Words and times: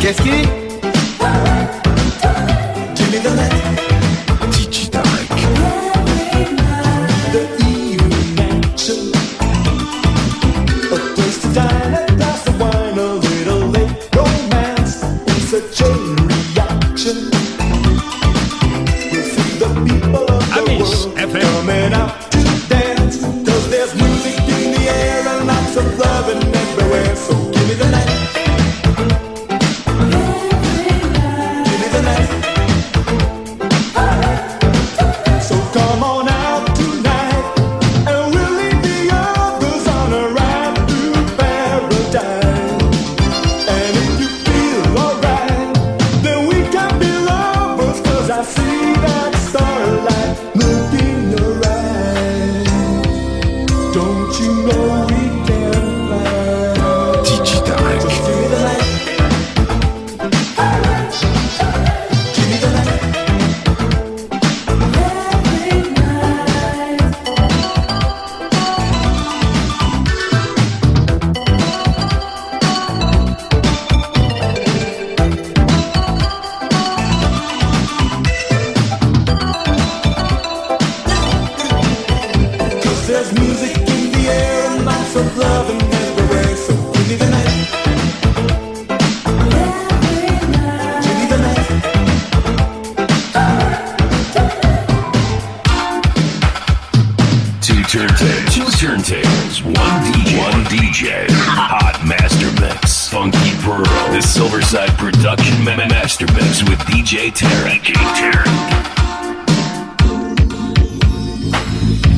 Qu'est-ce 0.00 0.22
qui? 0.22 0.48
Alligator. 107.40 108.42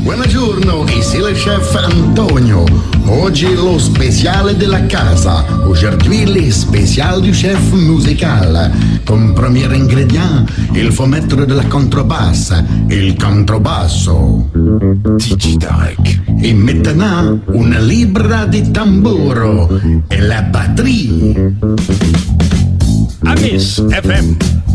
Buongiorno, 0.02 0.86
ici 0.96 1.18
le 1.18 1.32
chef 1.34 1.74
Antonio. 1.74 2.64
Oggi 3.04 3.54
lo 3.54 3.76
speciale 3.76 4.56
della 4.56 4.86
casa. 4.86 5.44
Aujourd'hui 5.66 6.24
lo 6.24 6.50
speciale 6.50 7.20
du 7.20 7.32
chef 7.32 7.72
musical. 7.72 8.70
Con 9.04 9.34
premier 9.34 9.70
ingredient, 9.74 10.50
il 10.72 10.90
faut 10.90 11.06
della 11.44 11.66
controbassa. 11.66 12.64
Il 12.88 13.14
controbasso. 13.16 14.48
Tigi 15.18 15.58
Tarek. 15.58 16.20
E 16.40 16.54
maintenant, 16.54 17.42
una 17.48 17.78
libra 17.78 18.46
di 18.46 18.70
tamburo. 18.70 19.68
E 20.08 20.20
la 20.20 20.40
batteria. 20.42 21.52
Amis 23.22 23.84
FM 23.86 24.69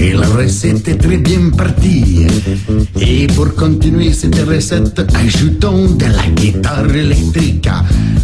et 0.00 0.12
la 0.12 0.26
Russe 0.28 0.64
était 0.64 0.96
très 0.96 1.18
bien 1.18 1.50
partie. 1.56 2.26
Et 3.00 3.26
pour 3.28 3.54
continuer 3.54 4.12
cette 4.12 4.38
recette, 4.46 5.00
ajoutons 5.14 5.90
de 5.90 6.04
la 6.04 6.26
guitare 6.34 6.94
électrique. 6.94 7.68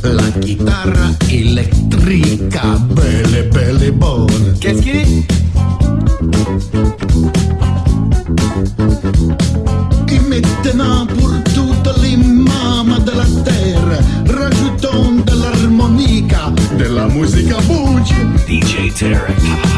La 0.04 0.30
guitare 0.40 1.10
électrique, 1.30 2.56
belle, 2.94 3.50
belle 3.52 3.82
et 3.82 3.90
bonne. 3.90 4.54
Qu'est-ce 4.60 4.82
qu'il 4.82 5.04
dit 5.04 5.24
Et 10.12 10.20
maintenant, 10.28 11.06
pour 11.06 11.32
toutes 11.54 12.02
les 12.02 12.16
mamans 12.16 12.98
de 13.04 13.10
la 13.10 13.26
terre, 13.44 14.00
rajoutons 14.26 15.16
de 15.26 15.32
l'harmonica, 15.42 16.52
de 16.78 16.94
la 16.94 17.08
musica 17.08 17.56
bouge. 17.66 18.14
DJ 18.46 18.92
Tarek. 18.94 19.73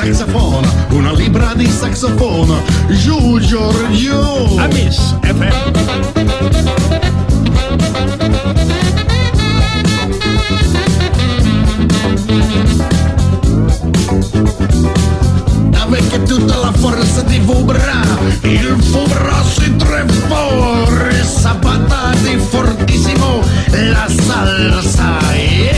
saxofono, 0.00 0.66
una 0.90 1.12
libra 1.12 1.52
di 1.54 1.66
saxofono, 1.66 2.62
giù 2.88 3.38
Giorgio. 3.38 4.56
Amis 4.56 5.14
FM. 5.20 5.42
Avete 15.74 16.22
tutta 16.22 16.56
la 16.56 16.72
forza 16.72 17.20
di 17.22 17.38
vubra, 17.40 17.82
il 18.42 18.74
vubra 18.76 19.42
si 19.44 19.76
trepò, 19.76 20.86
sapata 21.22 22.12
di 22.22 22.38
fortissimo 22.38 23.42
la 23.70 24.08
salsa. 24.08 25.18
Yeah. 25.34 25.69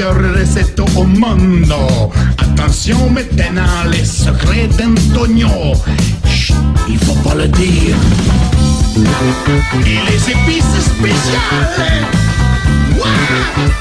meilleur 0.00 0.14
recette 0.34 0.80
au 0.96 1.04
monde. 1.04 1.74
Attention 2.38 3.10
maintenant, 3.10 3.84
les 3.90 4.04
secrets 4.04 4.68
d'Antonio. 4.78 5.48
Chut, 6.26 6.54
il 6.88 6.98
faut 6.98 7.20
pas 7.28 7.34
le 7.34 7.48
dire. 7.48 7.96
Et 9.84 9.98
les 10.10 10.30
épices 10.30 10.84
spéciales. 10.84 12.06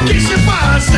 Che 0.05 0.19
se 0.19 0.37
passe? 0.45 0.91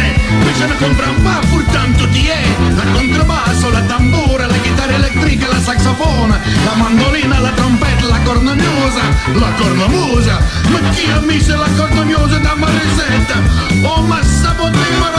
Qui 0.44 0.54
ce 0.60 0.66
ne 0.66 0.74
comprano 0.74 1.20
pas, 1.24 1.42
pourtant 1.50 1.92
tout 1.98 2.14
y 2.14 2.28
est 2.28 2.76
La 2.78 2.86
contrabbasso, 2.94 3.70
la 3.72 3.82
tambura, 3.82 4.46
la 4.48 4.58
chitarra 4.64 4.94
elettrica, 4.94 5.48
la 5.48 5.60
saxofona 5.60 6.40
La 6.66 6.76
mandolina, 6.76 7.40
la 7.40 7.50
trompetta, 7.50 8.06
la 8.08 8.20
cornognosa, 8.24 9.04
la 9.34 9.52
cornamusa 9.58 10.40
Ma 10.70 10.80
chi 10.92 11.10
ha 11.10 11.20
messo 11.22 11.56
la 11.56 11.68
cornognosa 11.76 12.38
da 12.38 12.56
Maresetta? 12.56 13.38
Oh, 13.84 14.02
ma 14.04 14.22
sapotema 14.24 15.11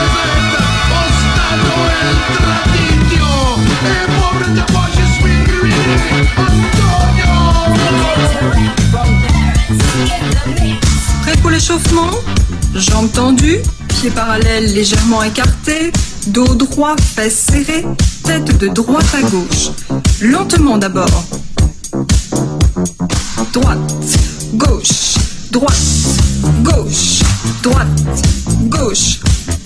jambes 12.75 13.11
tendues, 13.11 13.59
pieds 13.87 14.11
parallèles 14.11 14.73
légèrement 14.73 15.23
écartés, 15.23 15.91
dos 16.27 16.55
droit, 16.55 16.95
fesses 16.97 17.47
serrées, 17.49 17.85
tête 18.23 18.57
de 18.57 18.67
droite 18.67 19.05
à 19.13 19.21
gauche. 19.21 19.71
Lentement 20.21 20.77
d'abord. 20.77 21.23
Droite, 23.53 23.79
gauche, 24.53 25.15
droite, 25.51 25.73
gauche, 26.61 27.19
droite, 27.63 27.87
gauche, 28.63 29.19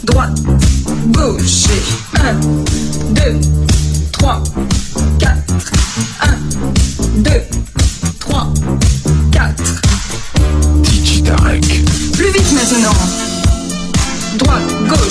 droite, 0.03 0.39
gauche. 1.07 1.63
Et 1.65 2.19
1, 2.19 2.33
2, 3.13 3.39
3. 4.13 4.43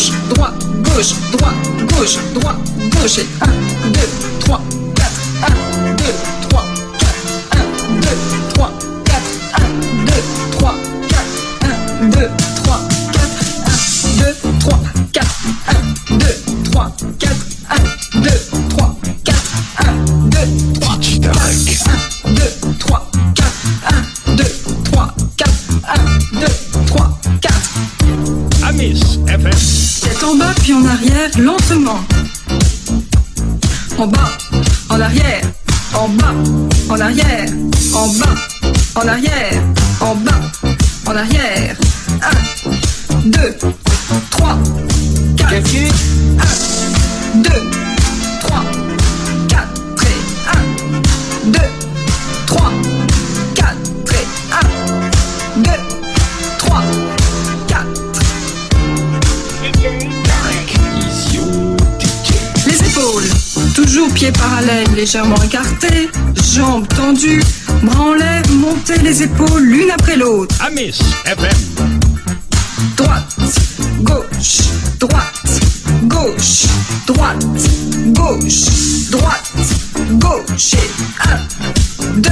gauche, 0.07 0.13
droite, 0.35 0.67
gauche, 0.83 1.15
droite, 1.33 1.55
gauche, 1.87 2.19
droite, 2.35 2.57
gauche. 2.91 3.19
Et 3.19 3.27
1, 3.41 3.93
2, 3.93 4.01
jambes 66.57 66.89
tendues, 66.89 67.43
bras 67.83 68.01
en 68.01 68.15
lèvres, 68.15 68.53
monter 68.55 68.97
les 69.03 69.23
épaules 69.23 69.63
l'une 69.63 69.91
après 69.91 70.17
l'autre. 70.17 70.55
Amis 70.65 70.99
FM. 71.27 71.51
Droite, 72.97 73.37
gauche, 74.01 74.59
droite, 74.99 75.61
gauche, 76.05 76.63
droite, 77.07 77.47
gauche, 78.07 79.11
droite, 79.11 79.53
gauche 80.13 80.75
et 80.75 80.91
1, 81.29 82.21
2, 82.21 82.31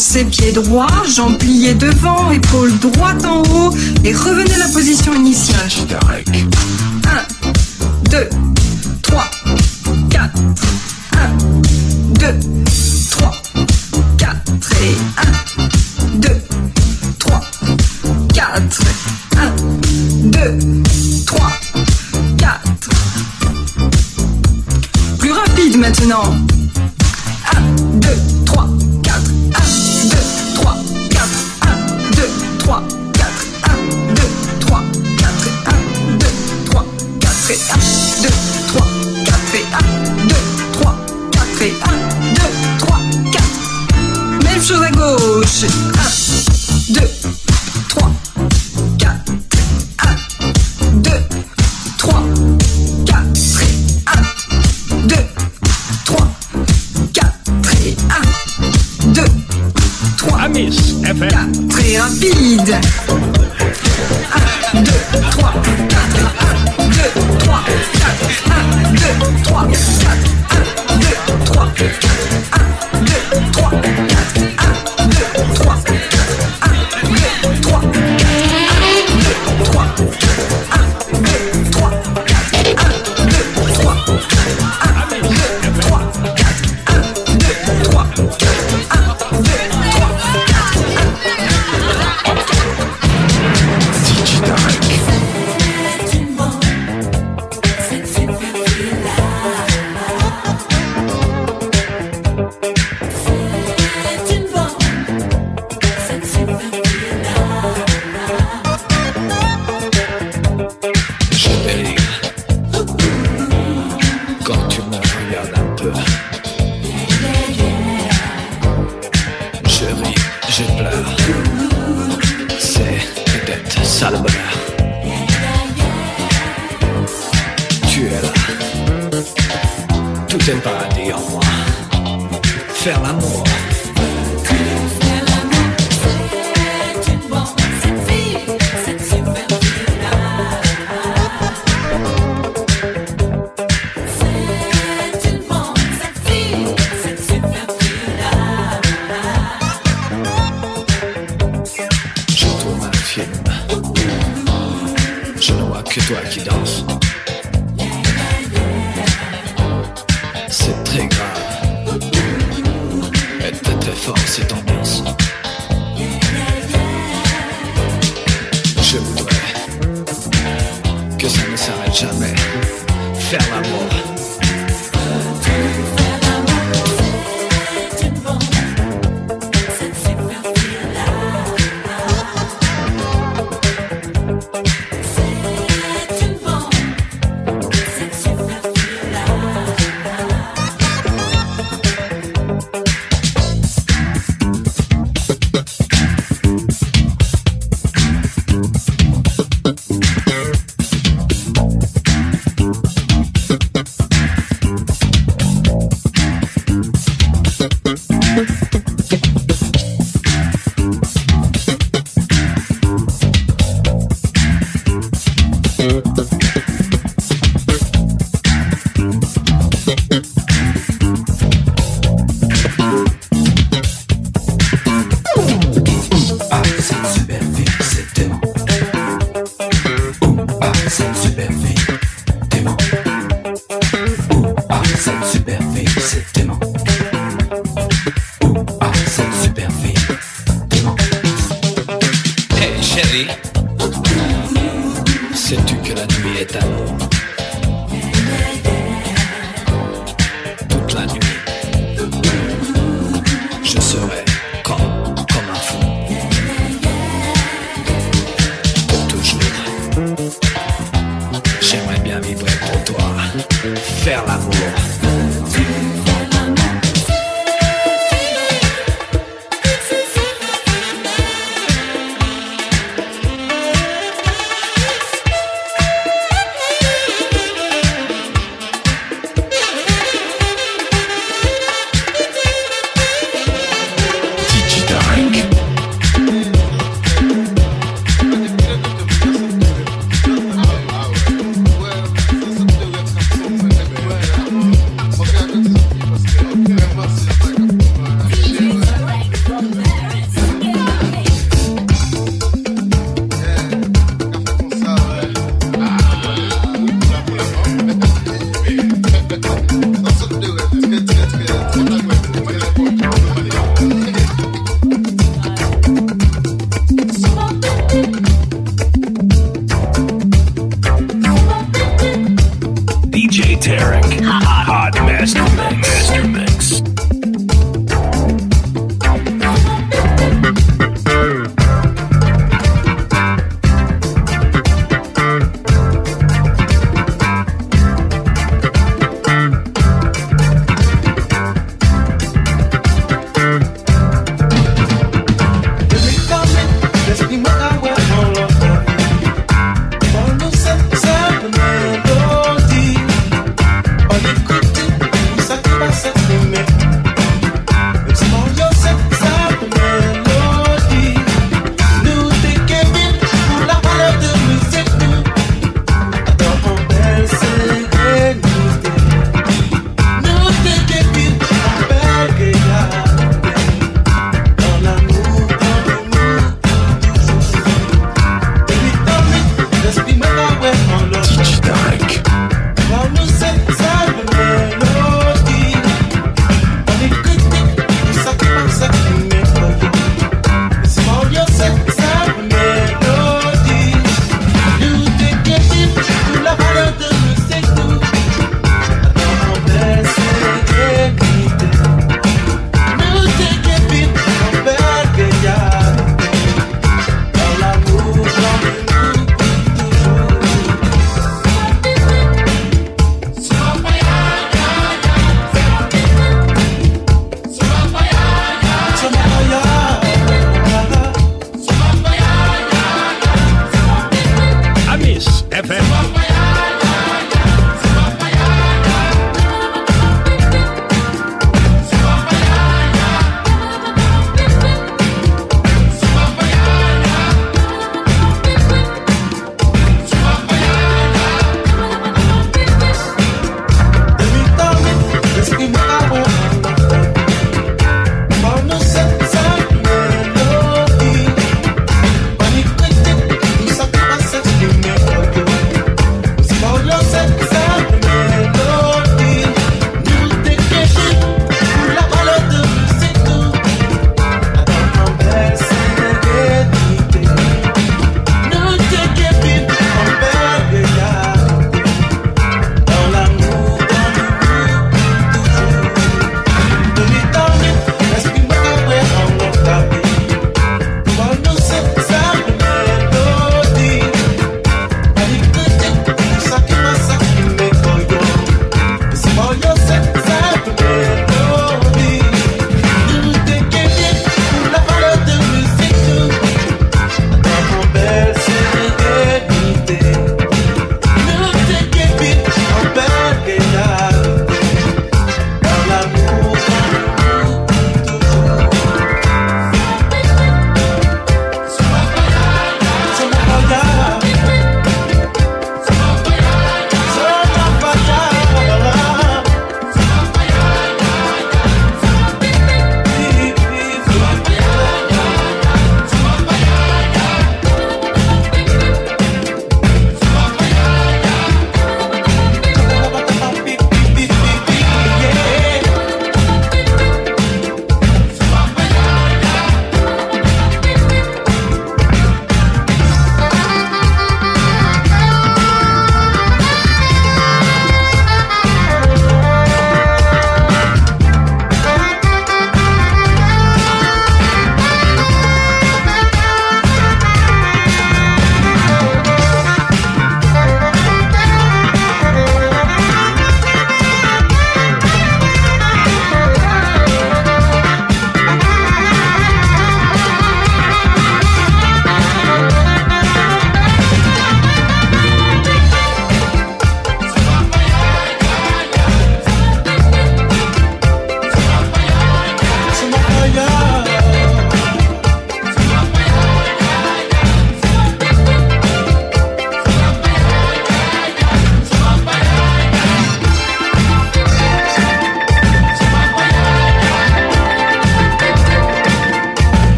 Avancez 0.00 0.24
pied 0.24 0.52
droit, 0.52 0.86
jambes 1.14 1.36
pliées 1.36 1.74
devant, 1.74 2.30
épaules 2.30 2.72
droites 2.78 3.22
en 3.26 3.42
haut 3.42 3.70
et 4.02 4.14
revenez 4.14 4.54
à 4.54 4.58
la 4.58 4.68
position 4.68 5.14
initiale. 5.14 5.68
1, 7.04 8.10
2, 8.10 8.28
3, 9.02 9.24
4. 10.08 10.69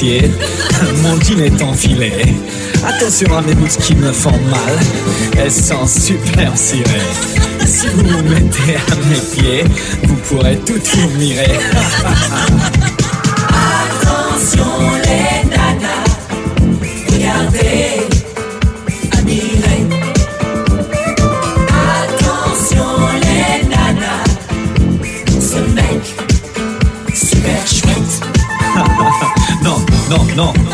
mon 1.02 1.20
jean 1.20 1.40
est 1.40 1.60
enfilé. 1.60 2.12
Attention 2.86 3.36
à 3.36 3.42
mes 3.42 3.54
bouts 3.54 3.66
qui 3.80 3.96
me 3.96 4.12
font 4.12 4.30
mal, 4.30 4.78
elles 5.36 5.50
sont 5.50 5.88
super 5.88 6.56
cirées. 6.56 6.84
Si 7.66 7.88
vous 7.88 8.04
vous 8.04 8.22
mettez 8.22 8.76
à 8.76 8.94
mes 9.08 9.20
pieds, 9.34 9.64
vous 10.04 10.14
pourrez 10.28 10.56
tout 10.58 10.80
admirer. 11.02 11.50
Attention 13.48 14.66
les 15.04 15.50
nanas, 15.50 16.07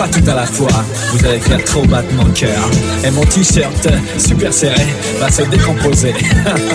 tout 0.08 0.22
à 0.28 0.34
la 0.34 0.46
fois. 0.46 0.84
Vous 1.12 1.26
allez 1.26 1.38
faire 1.40 1.62
trop 1.64 1.82
battre 1.86 2.12
mon 2.14 2.30
cœur. 2.32 2.70
Et 3.04 3.10
mon 3.10 3.24
t-shirt 3.24 3.88
super 4.18 4.52
serré 4.52 4.86
va 5.18 5.30
se 5.30 5.42
décomposer. 5.42 6.14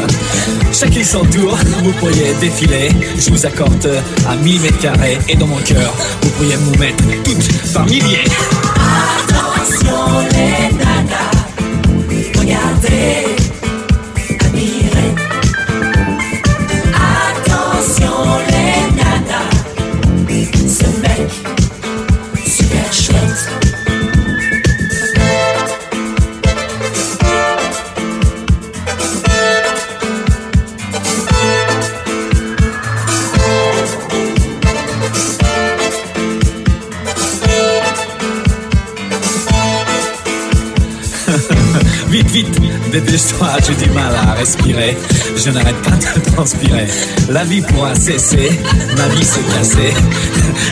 Chacun 0.74 1.04
son 1.04 1.26
tour, 1.26 1.58
vous 1.84 1.92
pourriez 1.94 2.34
défiler. 2.40 2.90
Je 3.18 3.30
vous 3.32 3.46
accorde 3.46 3.90
à 4.28 4.36
1000 4.36 4.62
mètres 4.62 4.80
carrés. 4.80 5.18
Et 5.28 5.36
dans 5.36 5.48
mon 5.48 5.58
cœur, 5.58 5.94
vous 6.22 6.30
pourriez 6.30 6.56
vous 6.56 6.76
mettre 6.78 7.04
toutes 7.24 7.74
par 7.74 7.86
milliers. 7.86 8.26
Attention 9.28 10.28
les 10.32 10.76
nanas, 10.78 11.32
regardez, 12.40 13.29
dépêche-toi, 43.20 43.48
j'ai 43.66 43.76
du 43.76 43.90
mal 43.92 44.14
à 44.16 44.34
respirer. 44.34 44.98
Je 45.36 45.50
n'arrête 45.52 45.82
pas 45.82 45.92
de 45.92 46.20
transpirer. 46.32 46.88
La 47.30 47.44
vie 47.44 47.62
pourra 47.62 47.96
cesser, 47.96 48.60
ma 48.98 49.08
vie 49.10 49.24
s'est 49.24 49.42
cassée. 49.42 49.94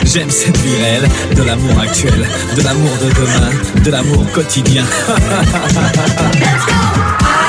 J'aime 0.04 0.30
cette 0.30 0.56
vie 0.58 0.76
réelle, 0.76 1.08
de 1.34 1.42
l'amour 1.42 1.80
actuel, 1.80 2.26
de 2.56 2.62
l'amour 2.62 2.90
de 3.02 3.10
demain, 3.10 3.50
de 3.84 3.90
l'amour 3.90 4.24
quotidien. 4.32 4.84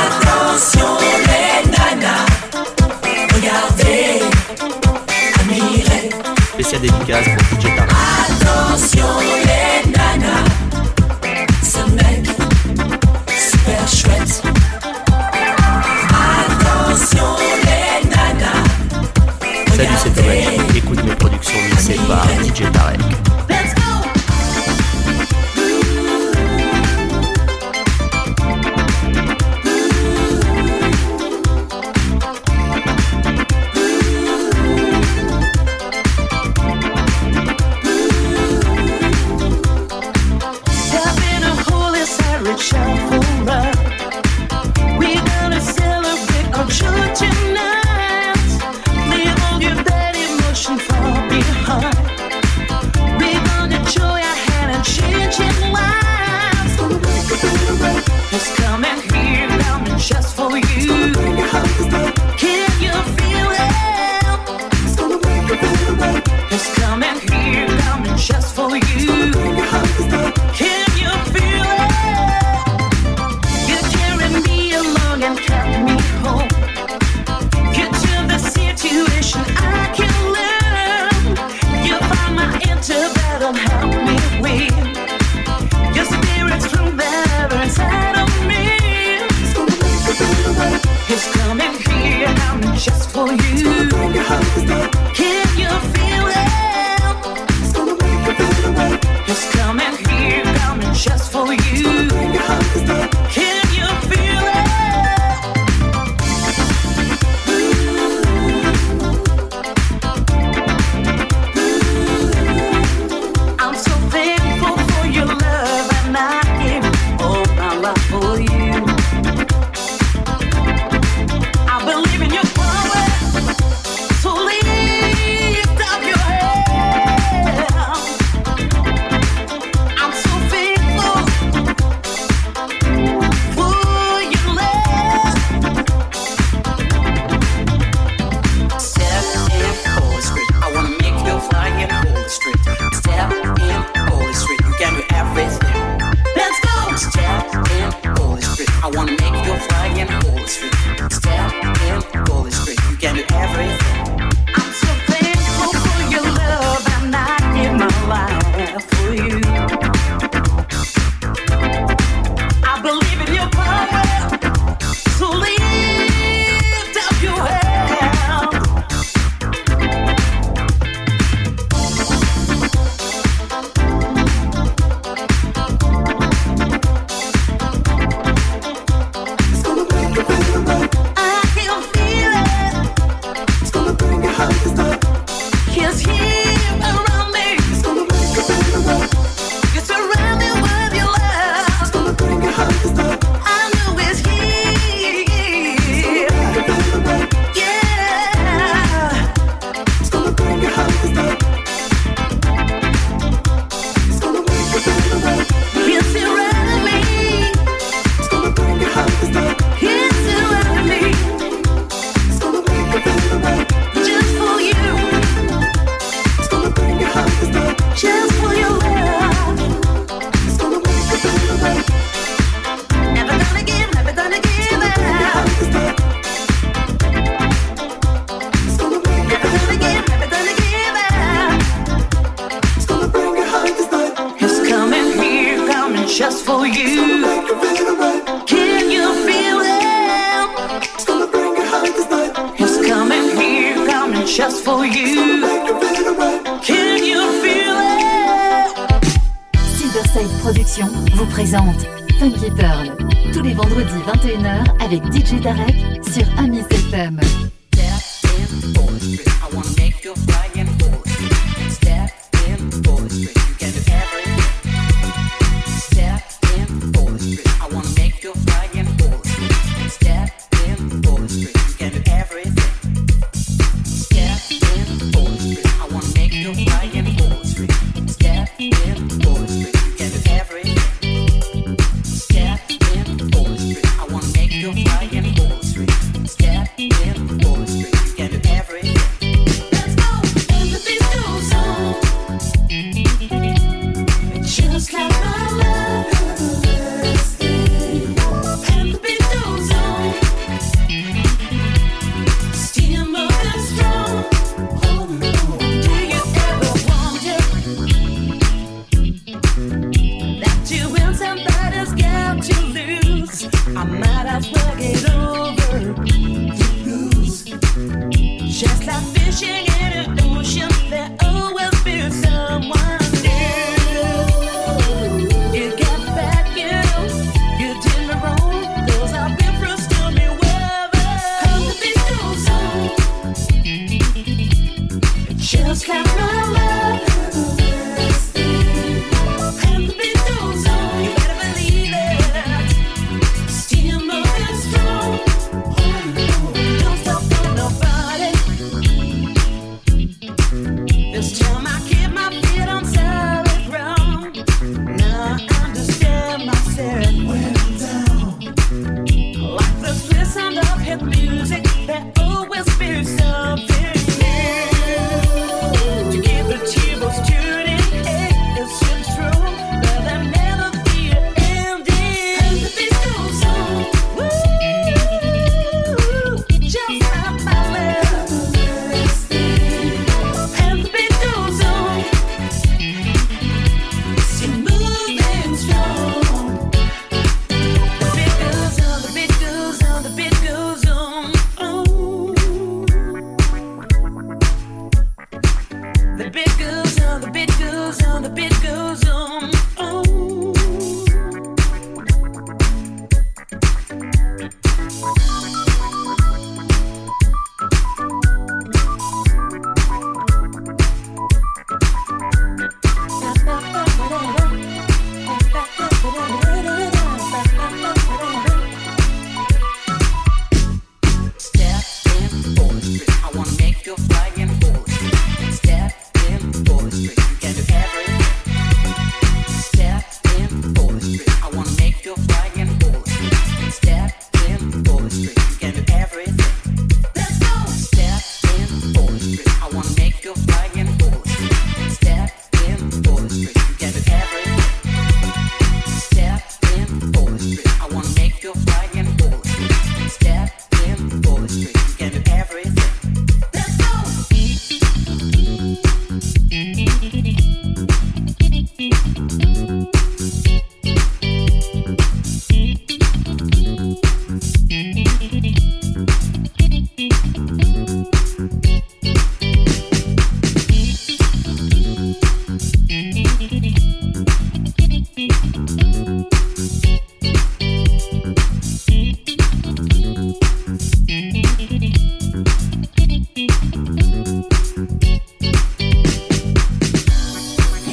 Attention 0.02 0.98
les 1.00 1.70
nanas, 1.72 2.26
regardez, 3.36 4.22
admirez. 5.40 6.10
Spécial 6.54 6.82
dédicace 6.82 7.26
pour 7.26 7.60
DJ 7.60 7.64
Tarek. 7.76 7.92
Attention 8.28 9.08
les 9.20 9.49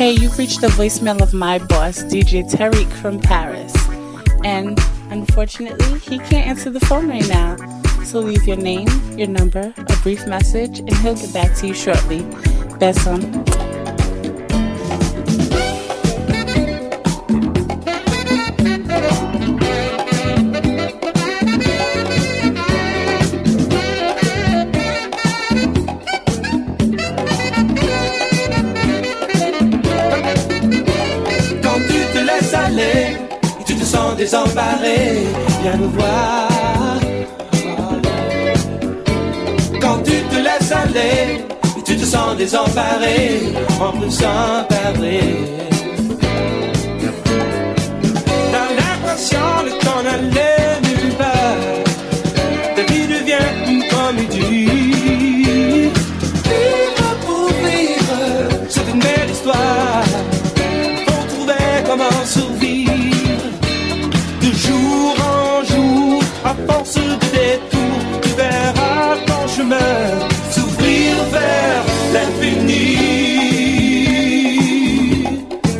Hey, 0.07 0.13
you've 0.13 0.39
reached 0.39 0.61
the 0.61 0.69
voicemail 0.69 1.21
of 1.21 1.35
my 1.35 1.59
boss, 1.59 2.05
DJ 2.05 2.49
Tariq 2.49 2.89
from 3.03 3.19
Paris. 3.19 3.75
And 4.45 4.79
unfortunately, 5.11 5.99
he 5.99 6.19
can't 6.19 6.47
answer 6.47 6.71
the 6.71 6.79
phone 6.79 7.09
right 7.09 7.29
now. 7.29 7.57
So 8.05 8.21
leave 8.21 8.47
your 8.47 8.57
name, 8.57 8.87
your 9.19 9.27
number, 9.27 9.75
a 9.77 9.97
brief 10.05 10.25
message, 10.29 10.79
and 10.79 10.95
he'll 10.99 11.17
get 11.17 11.33
back 11.33 11.57
to 11.57 11.67
you 11.67 11.75
shortly. 11.75 12.23
Best 12.79 13.05
on. 13.09 13.56
désemparés, 34.27 35.23
viens 35.63 35.77
nous 35.77 35.91
voir. 35.91 36.49
Quand 39.81 39.99
tu 40.03 40.17
te 40.33 40.39
laisses 40.47 40.73
aller, 40.73 41.45
tu 41.85 41.97
te 41.97 42.05
sens 42.05 42.37
désemparé, 42.37 43.53
on 43.81 43.93
peut 44.01 44.11
s'emparer. 44.11 45.21
T'as 48.53 48.71
l'impression 48.81 49.49
de 49.67 49.73
t'en 49.85 50.03
aller. 50.15 50.46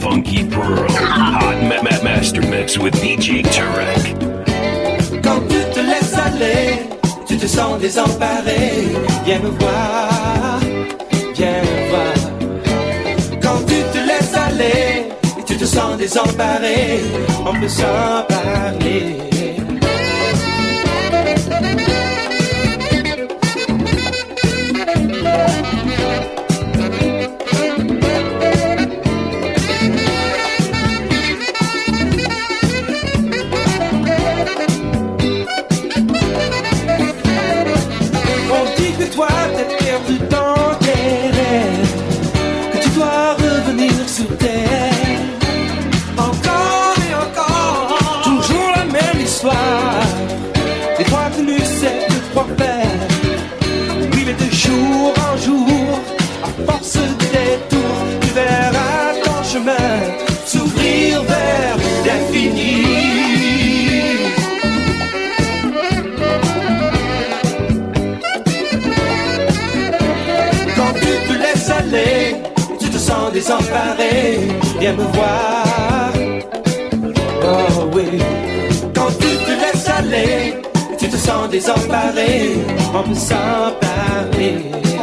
Funky 0.01 0.45
Pearl, 0.45 0.87
Hot 0.89 1.59
ma 1.69 1.81
Master 2.03 2.43
Mix 2.43 2.79
with 2.79 2.95
DJ 3.03 3.43
Turek. 3.55 4.05
Quand 5.23 5.41
tu 5.49 5.61
te 5.75 5.81
laisses 5.81 6.15
aller, 6.15 6.87
tu 7.27 7.37
te 7.37 7.47
sens 7.47 7.79
désemparé. 7.81 8.85
Viens 9.25 9.41
me 9.41 9.51
voir, 9.51 10.61
viens 11.35 11.63
me 11.63 11.89
voir. 11.91 12.15
Quand 13.43 13.61
tu 13.67 13.79
te 13.93 13.99
laisses 13.99 14.35
aller, 14.35 15.09
tu 15.47 15.57
te 15.57 15.65
sens 15.65 15.97
désemparé. 15.97 17.01
On 17.45 17.55
peut 17.61 17.69
s'en 17.69 18.25
parler. 18.29 19.27
suerte. 44.39 44.66
désemparé, 73.47 74.39
viens 74.81 74.93
me 74.95 75.05
voir. 75.05 76.13
Oh 77.45 77.89
oui, 77.95 78.19
quand 78.93 79.11
tu 79.21 79.29
te 79.47 79.51
laisses 79.51 79.89
aller, 79.89 80.55
tu 80.99 81.09
te 81.09 81.17
sens 81.17 81.49
désemparé, 81.49 82.57
on 82.93 83.05
peut 83.05 83.15
s'en 83.15 83.71
parler. 83.81 84.96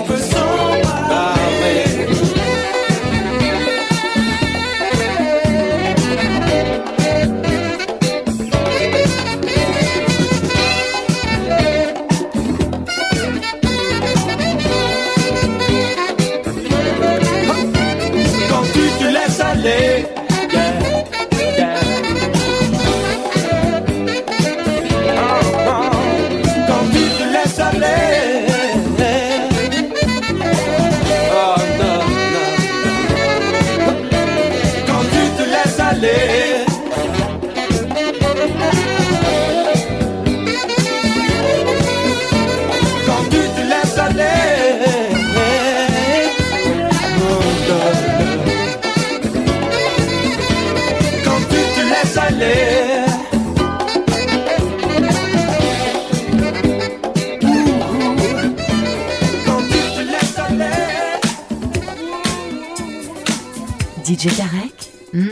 DJ 64.23 64.37
Tarek 64.37 64.89
mmh, 65.11 65.27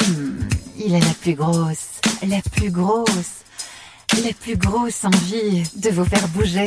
Il 0.78 0.94
a 0.96 1.00
la 1.00 1.14
plus 1.22 1.34
grosse, 1.34 2.02
la 2.28 2.42
plus 2.42 2.72
grosse, 2.72 3.46
la 4.22 4.34
plus 4.34 4.58
grosse 4.58 5.06
envie 5.06 5.64
de 5.78 5.90
vous 5.92 6.04
faire 6.04 6.28
bouger. 6.28 6.66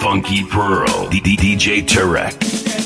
Funky 0.00 0.42
Pearl, 0.42 1.08
DJ 1.12 1.86
Tarek. 1.86 2.79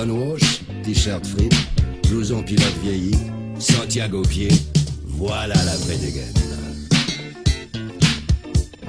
Stonewash, 0.00 0.62
t-shirt 0.82 1.26
frip, 1.26 1.52
blouson 2.08 2.42
pilote 2.42 2.78
vieilli, 2.82 3.14
Santiago 3.58 4.22
pied. 4.22 4.48
Voilà 5.04 5.54
la 5.66 5.76
vraie 5.76 5.98
dégaine. 5.98 6.32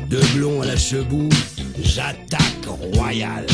Deux 0.09 0.24
blonds 0.34 0.62
à 0.62 0.68
la 0.68 0.78
chebout, 0.78 1.28
j'attaque 1.84 2.66
royal. 2.93 3.45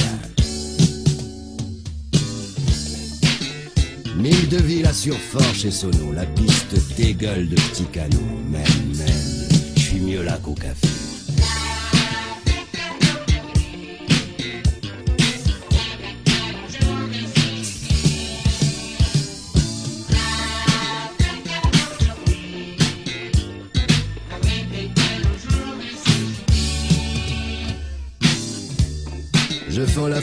Mille 4.17 4.49
de 4.49 4.57
ville 4.57 4.85
à 4.85 4.93
surfort 4.93 5.55
chez 5.55 5.71
Sono, 5.71 6.13
la 6.13 6.27
piste 6.27 6.75
dégueule 6.95 7.49
de 7.49 7.55
petits 7.55 7.85
canaux. 7.85 8.37
Même, 8.51 8.61
même, 8.97 9.47
je 9.75 9.81
suis 9.81 9.99
mieux 9.99 10.21
là 10.21 10.37
qu'au 10.43 10.53
café. 10.53 10.96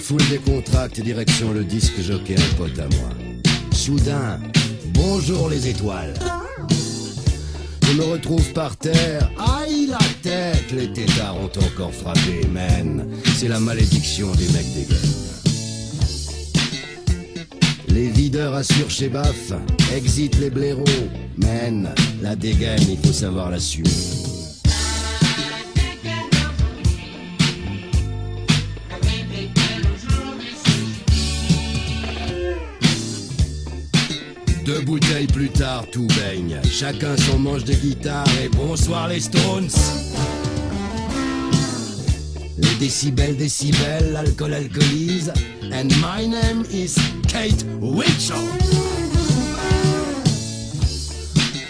Foule 0.05 0.29
des 0.29 0.39
contracts, 0.39 1.01
direction 1.01 1.53
le 1.53 1.65
disque 1.65 1.99
jockey, 2.03 2.35
un 2.37 2.55
pote 2.57 2.79
à 2.79 2.87
moi. 2.97 3.09
Soudain, 3.73 4.39
bonjour 4.93 5.49
les 5.49 5.67
étoiles. 5.67 6.13
Je 7.87 7.93
me 7.95 8.05
retrouve 8.05 8.47
par 8.53 8.77
terre, 8.77 9.31
aïe 9.39 9.87
la 9.87 9.97
tête, 10.23 10.71
les 10.73 10.93
tétards 10.93 11.39
ont 11.39 11.47
encore 11.47 11.95
frappé, 11.95 12.47
man. 12.53 13.07
C'est 13.37 13.49
la 13.49 13.59
malédiction 13.59 14.31
des 14.33 14.49
mecs 14.49 14.75
des. 14.75 14.87
Les 17.89 18.09
videurs 18.09 18.53
assurent 18.53 18.91
chez 18.91 19.09
Baff, 19.09 19.53
exit 19.97 20.39
les 20.39 20.51
blaireaux, 20.51 20.85
man. 21.39 21.95
La 22.21 22.37
dégaine, 22.37 22.83
il 22.91 22.99
faut 22.99 23.15
savoir 23.15 23.51
l'assumer. 23.51 23.89
Deux 34.65 34.81
bouteilles 34.81 35.27
plus 35.27 35.51
tard, 35.51 35.85
tout 35.93 36.07
baigne. 36.07 36.59
Chacun 36.71 37.17
son 37.19 37.39
manche 37.39 37.65
de 37.65 37.75
guitare 37.75 38.27
et 38.43 38.49
bonsoir 38.49 39.09
les 39.09 39.21
Stones. 39.21 39.69
Les 42.57 42.75
décibels, 42.81 43.37
décibels, 43.37 44.12
l'alcool 44.12 44.55
alcoolise. 44.55 45.33
And 45.65 45.89
my 46.01 46.27
name 46.27 46.65
is 46.73 46.97
Kate 47.29 47.65
Winshaw. 47.81 48.35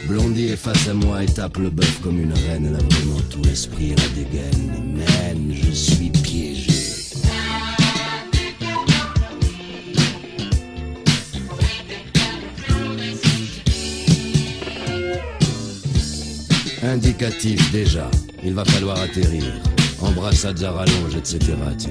Blondie 0.07 0.49
est 0.49 0.57
face 0.57 0.89
à 0.89 0.95
moi 0.95 1.25
et 1.25 1.27
tape 1.27 1.57
le 1.57 1.71
bœuf 1.71 2.01
comme 2.01 2.21
une 2.21 2.33
reine. 2.33 2.67
Elle 2.69 2.77
a 2.77 2.95
vraiment 2.95 3.21
tout 3.29 3.43
l'esprit 3.43 3.93
et 3.93 3.97
la 3.97 4.09
dégaine. 4.09 4.95
Man, 4.97 5.53
je 5.53 5.71
suis 5.73 6.11
Indicatif 16.95 17.73
déjà, 17.73 18.09
il 18.45 18.55
va 18.55 18.65
falloir 18.65 18.97
atterrir. 19.01 19.43
Embrassades 20.01 20.63
à 20.63 20.71
rallonge, 20.71 21.17
etc., 21.17 21.39
etc. 21.73 21.91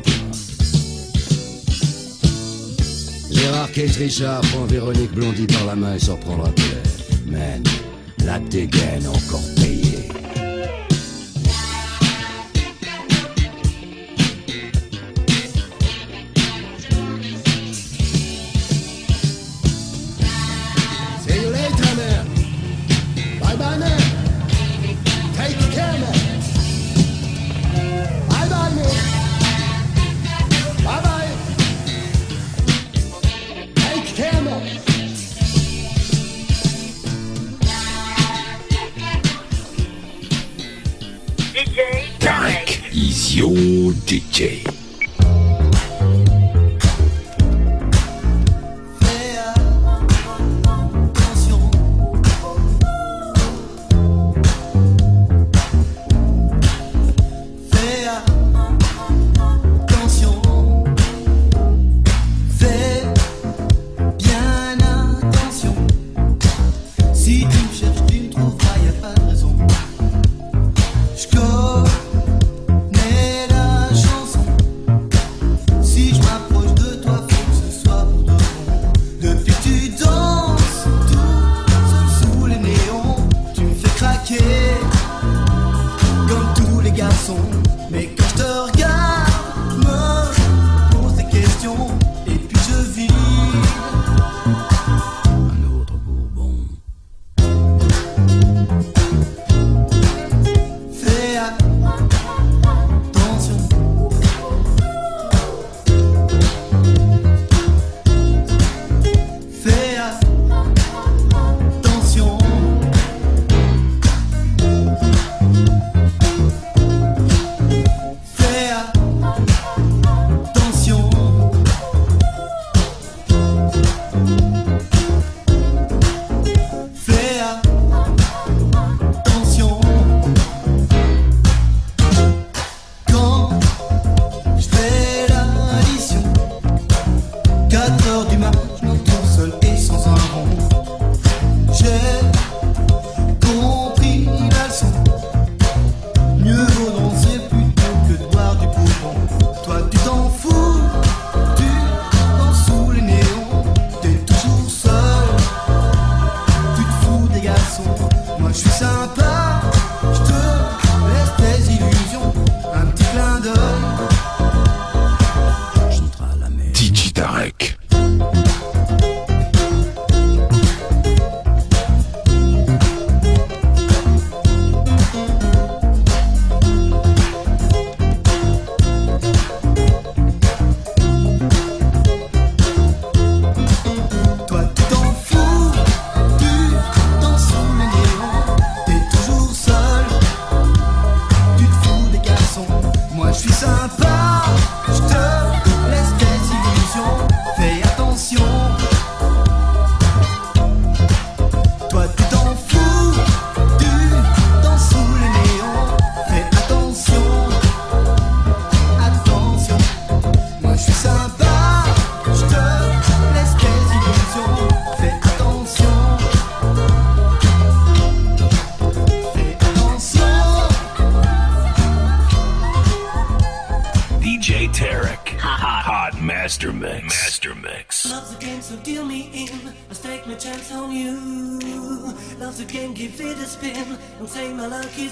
Gérard 3.30 3.70
Kate 3.74 3.98
Richard 3.98 4.40
prend 4.54 4.64
Véronique 4.64 5.12
Blondie 5.12 5.48
par 5.48 5.66
la 5.66 5.76
main 5.76 5.96
et 5.96 6.00
s'en 6.00 6.16
reprendra 6.16 6.50
Pierre. 6.52 7.18
Man, 7.26 7.64
la 8.24 8.40
dégaine 8.40 9.06
encore 9.08 9.53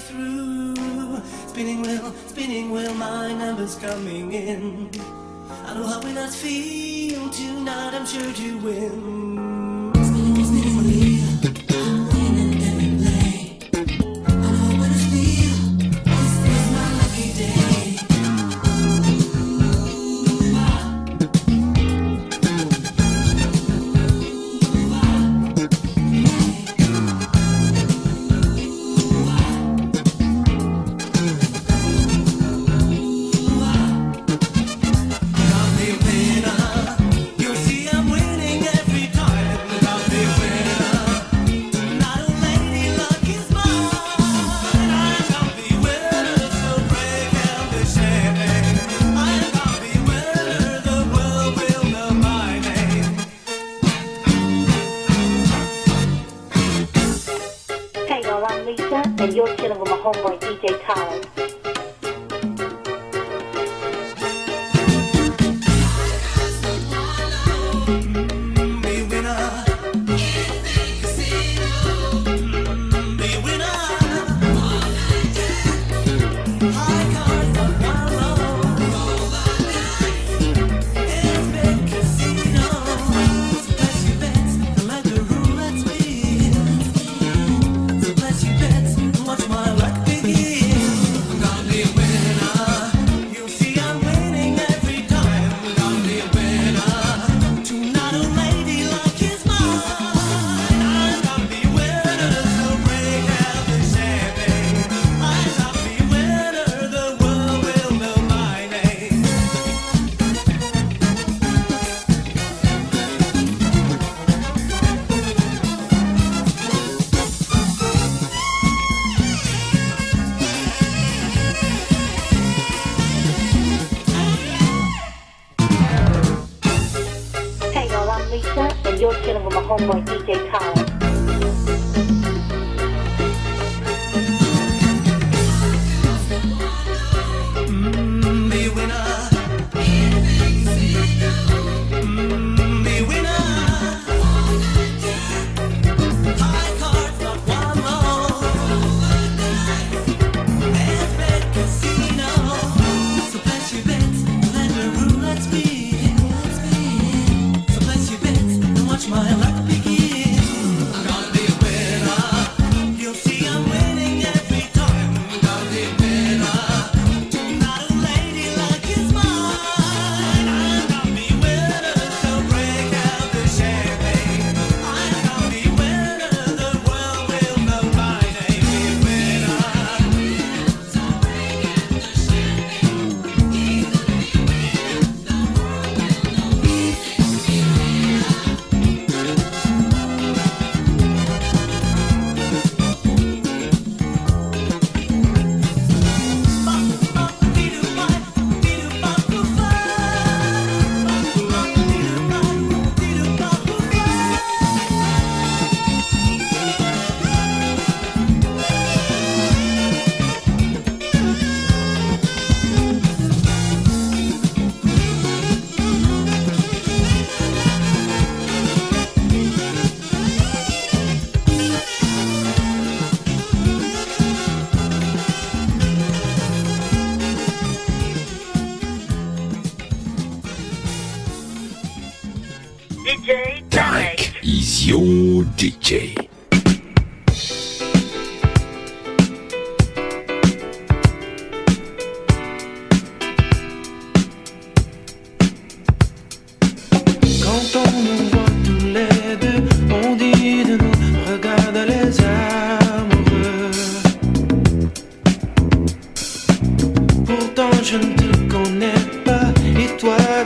through. 0.08 1.20
Spinning 1.48 1.82
wheel, 1.82 2.12
spinning 2.26 2.70
wheel, 2.70 2.94
my 2.94 3.32
number's 3.32 3.76
coming 3.76 4.32
in. 4.32 4.90
I 5.66 5.74
know 5.74 5.86
how 5.86 6.00
we 6.00 6.12
not 6.12 6.30
feel 6.30 7.28
tonight, 7.30 7.94
I'm 7.94 8.06
sure 8.06 8.30
you 8.42 8.58
win. 8.58 9.21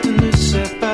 Tu 0.02 0.10
ne 0.10 0.32
sais 0.36 0.85